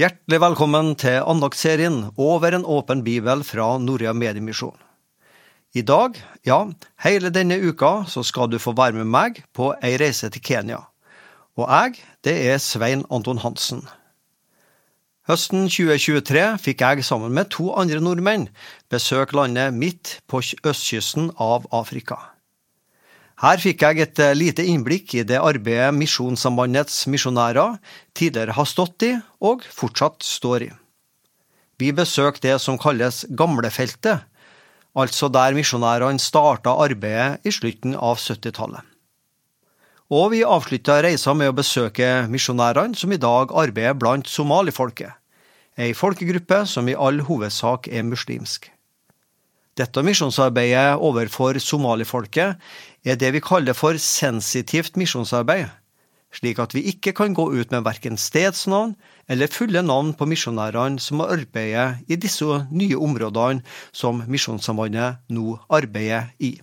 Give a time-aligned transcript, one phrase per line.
[0.00, 4.78] Hjertelig velkommen til andagsserien Over en åpen bibel fra Norea Mediemisjon.
[5.76, 6.16] I dag,
[6.46, 6.56] ja,
[7.04, 10.78] hele denne uka, så skal du få være med meg på ei reise til Kenya.
[11.60, 13.84] Og jeg, det er Svein Anton Hansen.
[15.28, 18.48] Høsten 2023 fikk jeg sammen med to andre nordmenn
[18.88, 22.29] besøke landet midt på østkysten av Afrika.
[23.40, 27.78] Her fikk jeg et lite innblikk i det arbeidet Misjonssambandets misjonærer
[28.12, 30.68] tidligere har stått i, og fortsatt står i.
[31.80, 34.26] Vi besøkte det som kalles Gamlefeltet,
[34.92, 38.84] altså der misjonærene starta arbeidet i slutten av 70-tallet.
[40.10, 45.16] Og vi avslutta reisa med å besøke misjonærene som i dag arbeider blant somalifolket,
[45.80, 48.68] ei folkegruppe som i all hovedsak er muslimsk.
[49.78, 52.58] Dette misjonsarbeidet overfor somalifolket
[53.06, 55.68] er det vi kaller for sensitivt misjonsarbeid,
[56.34, 58.96] slik at vi ikke kan gå ut med verken stedsnavn
[59.30, 66.30] eller fulle navn på misjonærene som arbeider i disse nye områdene som Misjonssambandet nå arbeider
[66.42, 66.56] i.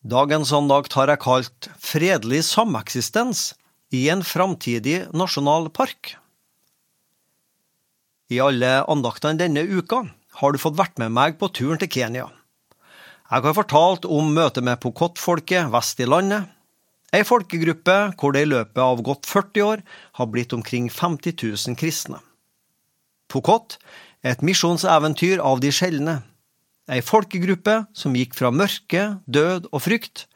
[0.00, 3.50] Dagens andakt har jeg kalt Fredelig sameksistens
[3.92, 6.14] i en framtidig nasjonalpark.
[8.30, 10.04] I alle andaktene denne uka
[10.40, 12.28] har du fått vært med meg på turen til Kenya.
[13.30, 16.48] Jeg har fortalt om møtet med Pokot-folket vest i landet,
[17.14, 19.84] ei folkegruppe hvor det i løpet av godt 40 år
[20.18, 22.20] har blitt omkring 50 000 kristne.
[23.30, 23.78] Pokot
[24.22, 26.20] er et misjonseventyr av de sjeldne,
[26.90, 30.26] ei folkegruppe som gikk fra mørke, død og frykt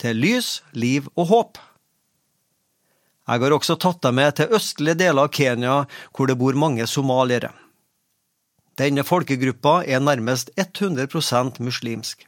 [0.00, 1.60] til lys, liv og håp.
[3.30, 5.84] Jeg har også tatt deg med til østlige deler av Kenya,
[6.16, 7.52] hvor det bor mange somaliere.
[8.80, 12.22] Denne folkegruppa er nærmest 100% muslimsk.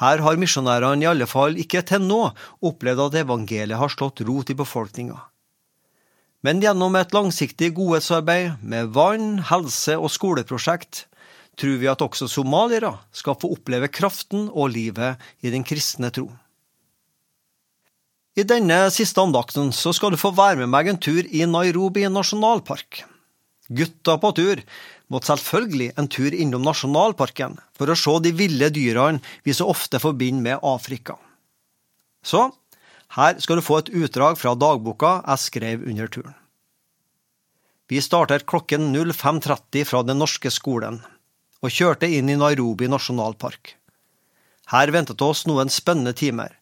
[0.00, 2.22] Her har misjonærene i alle fall ikke til nå
[2.66, 5.18] opplevd at evangeliet har slått rot i befolkninga.
[6.42, 11.04] Men gjennom et langsiktig godhetsarbeid med vann, helse og skoleprosjekt
[11.60, 16.30] tror vi at også somaliere skal få oppleve kraften og livet i den kristne tro.
[18.38, 22.06] I denne siste andakten så skal du få være med meg en tur i Nairobi
[22.08, 23.04] nasjonalpark.
[23.70, 24.62] Gutta på tur
[25.10, 30.00] måtte selvfølgelig en tur innom nasjonalparken for å se de ville dyrene vi så ofte
[30.02, 31.18] forbinder med Afrika.
[32.22, 32.48] Så
[33.16, 36.36] her skal du få et utdrag fra dagboka jeg skrev under turen.
[37.90, 41.00] Vi startet klokken 05.30 fra den norske skolen
[41.60, 43.74] og kjørte inn i Nairobi nasjonalpark.
[44.70, 46.54] Her ventet oss noen spennende timer,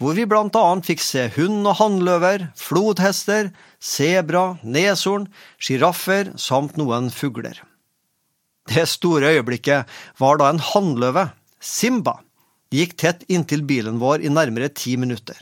[0.00, 5.28] hvor vi blant annet fikk se hund og hannløver, flodhester, sebra, neshorn,
[5.60, 7.60] sjiraffer samt noen fugler.
[8.70, 11.30] Det store øyeblikket var da en hannløve,
[11.62, 12.18] Simba,
[12.74, 15.36] gikk tett inntil bilen vår i nærmere ti minutter.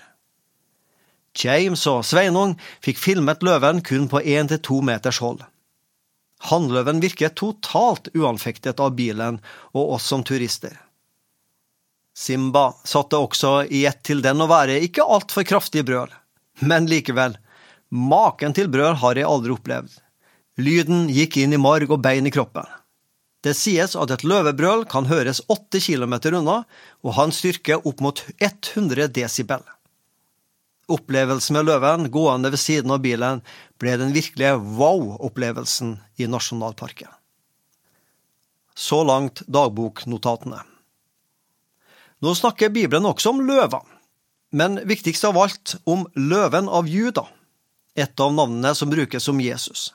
[1.36, 5.40] James og Sveinung fikk filmet løven kun på én til to meters hold.
[6.50, 9.38] Hannløven virket totalt uanfektet av bilen
[9.76, 10.72] og oss som turister.
[12.16, 16.10] Simba satte også i ett til den å være ikke altfor kraftig brøl,
[16.60, 17.36] men likevel,
[17.90, 19.92] maken til brøl har jeg aldri opplevd.
[20.60, 22.66] Lyden gikk inn i marg og bein i kroppen.
[23.40, 26.62] Det sies at et løvebrøl kan høres åtte kilometer unna
[27.00, 29.62] og ha en styrke opp mot 100 desibel.
[30.90, 33.40] Opplevelsen med løven gående ved siden av bilen
[33.80, 37.08] ble den virkelige wow-opplevelsen i nasjonalparken.
[38.76, 40.60] Så langt dagboknotatene.
[42.20, 43.80] Nå snakker Bibelen også om løver,
[44.52, 47.24] men viktigst av alt om løven av Juda,
[47.96, 49.88] et av navnene som brukes om Jesus.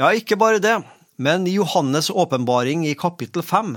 [0.00, 0.78] Ja, ikke bare det,
[1.22, 3.76] men i Johannes' åpenbaring i kapittel fem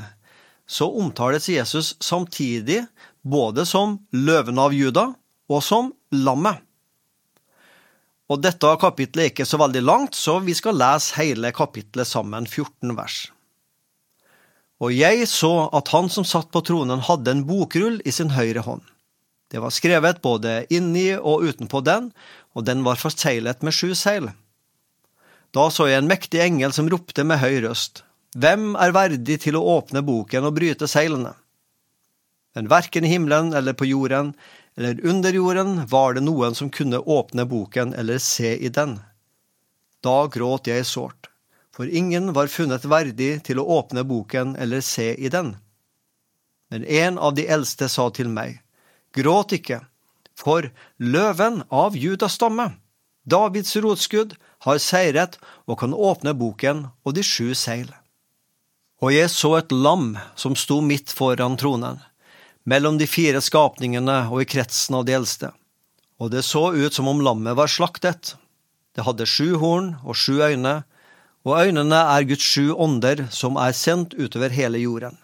[0.67, 2.85] så omtales Jesus samtidig
[3.21, 5.11] både som løven av Juda
[5.49, 6.61] og som lammet.
[8.25, 12.47] Og dette kapittelet er ikke så veldig langt, så vi skal lese hele kapittelet sammen,
[12.49, 13.19] 14 vers.
[14.81, 18.65] Og jeg så at han som satt på tronen hadde en bokrull i sin høyre
[18.65, 18.81] hånd.
[19.53, 22.09] Det var skrevet både inni og utenpå den,
[22.57, 24.31] og den var forseglet med sju seil.
[25.55, 28.03] Da så jeg en mektig engel som ropte med høy røst,
[28.35, 31.31] Hvem er verdig til å åpne boken og bryte seilene?
[32.55, 34.33] Men verken i himmelen eller på jorden
[34.75, 38.97] eller under jorden var det noen som kunne åpne boken eller se i den.
[40.03, 41.29] Da gråt jeg sårt,
[41.71, 45.55] for ingen var funnet verdig til å åpne boken eller se i den.
[46.67, 48.59] Men en av de eldste sa til meg,
[49.15, 49.79] Gråt ikke,
[50.35, 50.67] for
[50.99, 52.73] løven av Judas stamme,
[53.25, 54.35] Davids rotskudd,
[54.65, 55.37] har seiret
[55.69, 57.89] og kan åpne boken og de sju seil.
[59.03, 62.01] Og jeg så et lam som sto midt foran tronen
[62.65, 65.51] mellom de fire skapningene og i kretsen av de eldste,
[66.17, 68.33] og det så ut som om lammet var slaktet.
[68.97, 70.79] Det hadde sju horn og sju øyne,
[71.45, 75.19] og øynene er Guds sju ånder som er sendt utover hele jorden.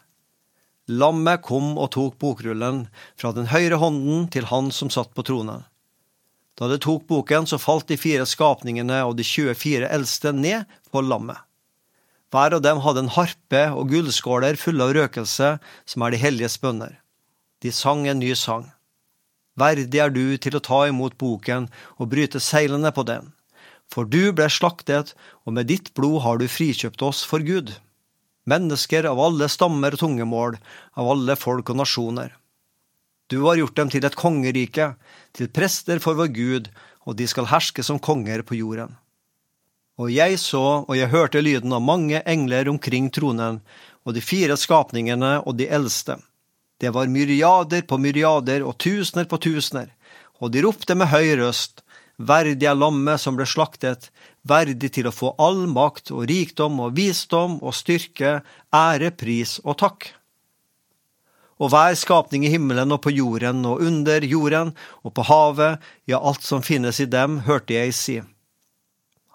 [0.91, 2.85] Lammet kom og tok bokrullen
[3.17, 5.65] fra den høyre hånden til han som satt på tronen.
[6.61, 11.01] Da de tok boken, så falt de fire skapningene og de 24 eldste ned på
[11.01, 11.39] lammet.
[12.31, 15.55] Hver av dem hadde en harpe og gullskåler fulle av røkelse,
[15.89, 16.99] som er de helliges bønner.
[17.65, 18.69] De sang en ny sang.
[19.59, 21.65] Verdig er du til å ta imot boken
[21.97, 23.33] og bryte seilene på den.
[23.91, 27.73] For du ble slaktet, og med ditt blod har du frikjøpt oss for Gud.
[28.45, 30.55] Mennesker av alle stammer og tungemål,
[30.93, 32.37] av alle folk og nasjoner.
[33.31, 34.89] Du har gjort dem til et kongerike,
[35.31, 36.67] til prester for vår Gud,
[37.07, 38.97] og de skal herske som konger på jorden.
[40.01, 43.61] Og jeg så, og jeg hørte lyden av mange engler omkring tronen,
[44.03, 46.17] og de fire skapningene og de eldste.
[46.81, 49.87] Det var myriader på myriader og tusener på tusener,
[50.41, 51.85] og de ropte med høy røst,
[52.21, 54.11] Verdig er lammet som ble slaktet,
[54.45, 58.41] verdig til å få all makt og rikdom og visdom og styrke,
[58.75, 60.11] ære, pris og takk.
[61.61, 64.73] Og hver skapning i himmelen og på jorden og under jorden
[65.05, 68.17] og på havet, ja, alt som finnes i dem, hørte jeg si.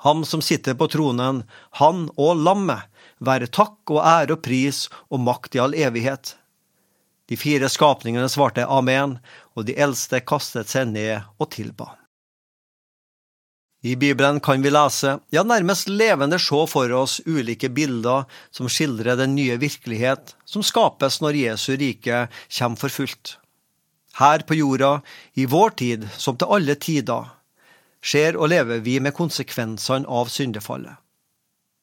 [0.03, 1.45] Ham som sitter på tronen,
[1.79, 2.91] han og lammet,
[3.23, 6.35] være takk og ære og pris og makt i all evighet.
[7.31, 9.17] De fire skapningene svarte amen,
[9.55, 11.95] og de eldste kastet seg ned og tilba.
[13.85, 19.19] I Bibelen kan vi lese, ja nærmest levende se for oss ulike bilder som skildrer
[19.21, 22.27] den nye virkelighet som skapes når Jesu rike
[22.59, 23.37] kommer for fullt.
[24.17, 25.03] Her på jorda,
[25.37, 27.29] i vår tid som til alle tider,
[28.01, 30.97] skjer og lever vi med konsekvensene av syndefallet.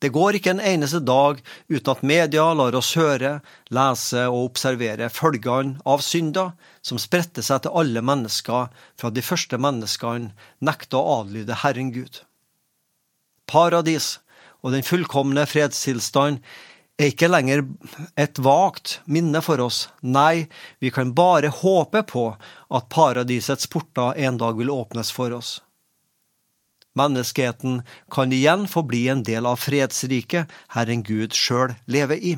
[0.03, 1.37] Det går ikke en eneste dag
[1.71, 3.37] uten at media lar oss høre,
[3.71, 6.51] lese og observere følgene av synder
[6.83, 8.67] som spredte seg til alle mennesker
[8.99, 12.19] fra de første menneskene nekta å adlyde Herren Gud.
[13.47, 14.17] Paradis
[14.59, 16.43] og den fullkomne fredstilstand
[16.99, 17.63] er ikke lenger
[18.19, 20.49] et vagt minne for oss, nei,
[20.83, 22.25] vi kan bare håpe på
[22.75, 25.61] at paradisets porter en dag vil åpnes for oss.
[26.93, 27.81] Menneskeheten
[28.11, 32.35] kan igjen få bli en del av fredsriket Herren Gud sjøl lever i.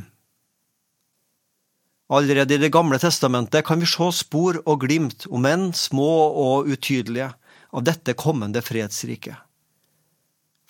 [2.08, 6.70] Allerede i Det gamle testamentet kan vi se spor og glimt, om enn små og
[6.70, 7.34] utydelige,
[7.76, 9.36] av dette kommende fredsriket.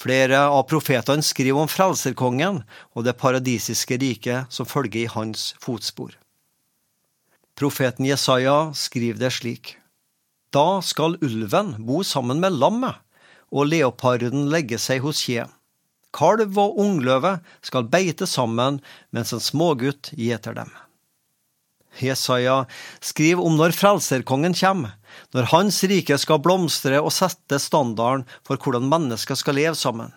[0.01, 2.63] Flere av profetene skriver om frelserkongen
[2.95, 6.15] og det paradisiske riket som følger i hans fotspor.
[7.55, 9.75] Profeten Jesaja skriver det slik.
[10.51, 12.99] Da skal ulven bo sammen med lammet
[13.53, 15.45] og leoparden legge seg hos kje.
[16.15, 18.79] Kalv og ungløve skal beite sammen
[19.11, 20.71] mens en smågutt gjeter dem.
[21.99, 22.65] Jesaja
[23.03, 24.95] skriver om når frelserkongen kommer,
[25.31, 30.11] når hans rike skal blomstre og sette standarden for hvordan mennesker skal leve sammen.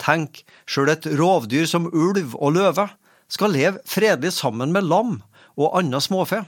[0.00, 2.88] Tenk, sjøl et rovdyr som ulv og løve
[3.32, 5.20] skal leve fredelig sammen med lam
[5.56, 6.42] og annet småfe.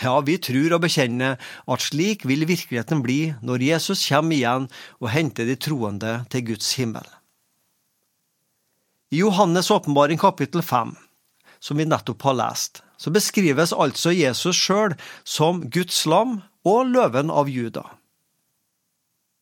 [0.00, 1.36] Ja, vi tror og bekjenner
[1.68, 4.68] at slik vil virkeligheten bli når Jesus kommer igjen
[5.02, 7.04] og henter de troende til Guds himmel.
[9.12, 10.94] I Johannes' åpenbaring kapittel 5,
[11.60, 14.94] som vi nettopp har lest, så beskrives altså Jesus sjøl
[15.28, 17.84] som Guds lam og løven av Juda.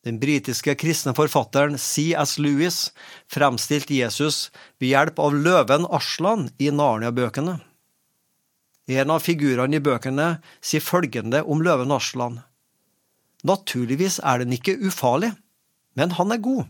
[0.02, 2.38] Den britiske kristne forfatteren C.S.
[2.40, 2.88] Lewis
[3.28, 4.48] fremstilte Jesus
[4.80, 7.58] ved hjelp av løven Aslan i Narnia-bøkene.
[8.90, 12.40] En av figurene i bøkene sier følgende om løven Aslan.
[13.46, 15.30] Naturligvis er den ikke ufarlig,
[15.94, 16.64] men han er god.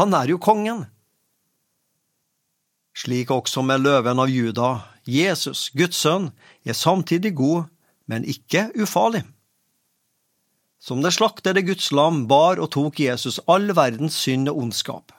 [0.00, 0.86] Han er jo kongen.
[2.94, 4.70] Slik også med løven av Juda,
[5.06, 6.32] Jesus, Guds sønn,
[6.66, 7.70] er samtidig god,
[8.10, 9.22] men ikke ufarlig.
[10.82, 15.14] Som det slaktede Guds lam bar og tok Jesus all verdens synd og ondskap.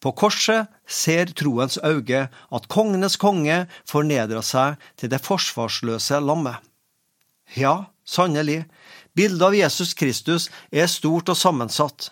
[0.00, 6.60] På korset ser troens øye at kongenes konge fornedra seg til det forsvarsløse lammet.
[7.56, 8.64] Ja, sannelig,
[9.16, 12.10] bildet av Jesus Kristus er stort og sammensatt.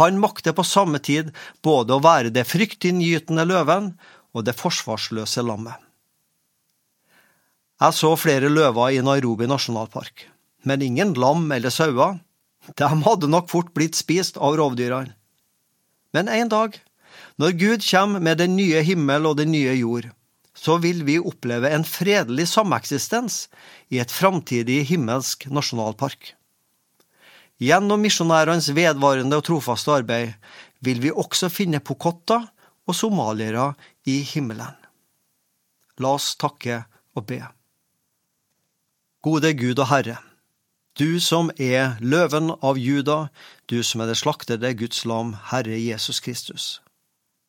[0.00, 1.30] Han makter på samme tid
[1.62, 3.92] både å være det fryktinngytende løven
[4.34, 5.76] og det forsvarsløse lammet.
[7.82, 10.26] Jeg så flere løver i Nairobi nasjonalpark,
[10.64, 12.18] men ingen lam eller sauer.
[12.78, 15.12] De hadde nok fort blitt spist av rovdyrene.
[16.14, 16.78] Men en dag
[17.40, 20.06] når Gud kommer med den nye himmel og den nye jord,
[20.54, 23.48] så vil vi oppleve en fredelig sameksistens
[23.90, 26.34] i et framtidig himmelsk nasjonalpark.
[27.62, 30.34] Gjennom misjonærenes vedvarende og trofaste arbeid
[30.84, 32.46] vil vi også finne pokotter
[32.86, 33.72] og somaliere
[34.06, 34.74] i himmelen.
[35.98, 36.82] La oss takke
[37.14, 37.40] og be.
[39.24, 40.18] Gode Gud og Herre,
[40.98, 43.28] du som er løven av Juda,
[43.70, 46.83] du som er det slaktede Guds lam, Herre Jesus Kristus.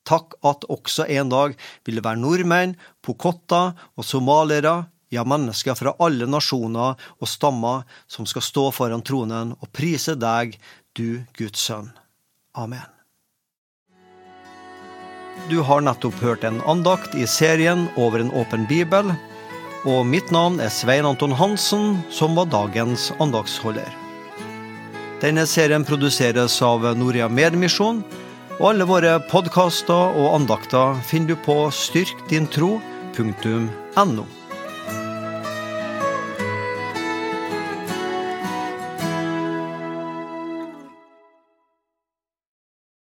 [0.05, 5.95] Takk at også en dag vil det være nordmenn, pokotter og somaliere, ja, mennesker fra
[6.03, 10.57] alle nasjoner og stammer som skal stå foran tronen og prise deg,
[10.95, 11.89] du Guds sønn.
[12.55, 12.85] Amen.
[15.49, 19.11] Du har nettopp hørt en andakt i serien Over en åpen bibel,
[19.85, 23.91] og mitt navn er Svein Anton Hansen, som var dagens andaktsholder.
[25.21, 28.01] Denne serien produseres av Norea Medmisjon,
[28.59, 34.25] og alle våre podkaster og andakter finner du på styrkdintro.no.